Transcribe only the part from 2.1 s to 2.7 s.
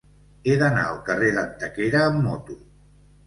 moto.